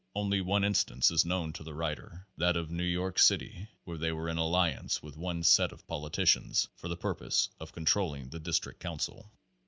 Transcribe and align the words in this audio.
Only 0.15 0.41
one 0.41 0.63
in 0.63 0.73
stance 0.73 1.11
is 1.11 1.25
known 1.27 1.53
to 1.53 1.61
the 1.63 1.75
writer: 1.75 2.25
That 2.35 2.57
of 2.57 2.71
New 2.71 2.81
York 2.81 3.19
City 3.19 3.67
where 3.83 3.99
they 3.99 4.11
were 4.11 4.29
in 4.29 4.37
alliance 4.39 5.03
with 5.03 5.15
one 5.15 5.43
set 5.43 5.71
of 5.71 5.85
politicians, 5.85 6.69
for 6.75 6.87
the 6.87 6.97
purpose 6.97 7.49
of 7.59 7.71
controlling 7.71 8.29
the 8.29 8.39
district 8.39 8.79
council. 8.79 9.29